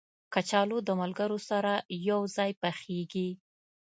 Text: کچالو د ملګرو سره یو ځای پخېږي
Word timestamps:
کچالو 0.33 0.77
د 0.87 0.89
ملګرو 1.01 1.39
سره 1.49 1.73
یو 2.09 2.21
ځای 2.35 2.51
پخېږي 2.61 3.29